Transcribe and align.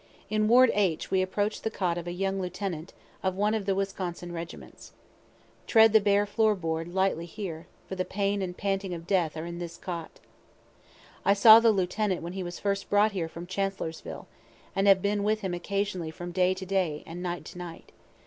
In 0.31 0.47
ward 0.47 0.71
H 0.73 1.11
we 1.11 1.21
approach 1.21 1.61
the 1.61 1.69
cot 1.69 1.95
of 1.95 2.07
a 2.07 2.11
young 2.11 2.41
lieutenant 2.41 2.91
of 3.21 3.35
one 3.35 3.53
of 3.53 3.67
the 3.67 3.75
Wisconsin 3.75 4.31
regiments. 4.31 4.93
Tread 5.67 5.93
the 5.93 5.99
bare 6.01 6.25
board 6.25 6.59
floor 6.59 6.83
lightly 6.85 7.27
here, 7.27 7.67
for 7.87 7.93
the 7.93 8.03
pain 8.03 8.41
and 8.41 8.57
panting 8.57 8.95
of 8.95 9.05
death 9.05 9.37
are 9.37 9.45
in 9.45 9.59
this 9.59 9.77
cot. 9.77 10.19
I 11.23 11.35
saw 11.35 11.59
the 11.59 11.71
lieutenant 11.71 12.23
when 12.23 12.33
he 12.33 12.41
was 12.41 12.57
first 12.57 12.89
brought 12.89 13.11
here 13.11 13.29
from 13.29 13.45
Chancellorsville, 13.45 14.27
and 14.75 14.87
have 14.87 15.03
been 15.03 15.23
with 15.23 15.41
him 15.41 15.53
occasionally 15.53 16.09
from 16.09 16.31
day 16.31 16.55
to 16.55 16.65
day 16.65 17.03
and 17.05 17.21
night 17.21 17.45
to 17.45 17.59
night. 17.59 17.91